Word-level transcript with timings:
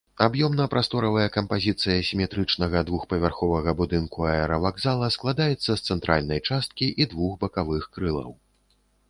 Аб'ёмна-прасторавая 0.25 1.25
кампазіцыя 1.35 1.97
сіметрычнага 2.09 2.81
двухпавярховага 2.87 3.75
будынку 3.83 4.25
аэравакзала 4.31 5.11
складаецца 5.17 5.69
з 5.69 5.77
цэнтральнай 5.87 6.39
часткі 6.51 6.87
і 7.03 7.09
двух 7.15 7.31
бакавых 7.47 7.83
крылаў. 7.99 8.31